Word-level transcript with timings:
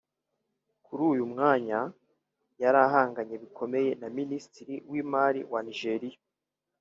kuri 0.85 1.01
uyu 1.11 1.23
mwanya 1.31 1.79
yari 2.61 2.79
ahanganye 2.87 3.35
bikomeye 3.43 3.89
na 4.01 4.07
Minisitiri 4.17 4.75
w’Imari 4.91 5.41
wa 5.51 5.61
Nigeria 5.67 6.19